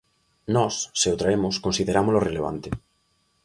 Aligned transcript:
Nós, 0.55 0.75
se 0.99 1.07
o 1.13 1.19
traemos, 1.21 1.61
considerámolo 1.65 2.23
relevante. 2.27 2.69